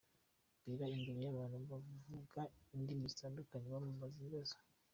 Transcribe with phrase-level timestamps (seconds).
[0.79, 2.41] Bella imbere y'abantu bavuga
[2.75, 4.55] indimi zitandukanye bamubaza ibibazo.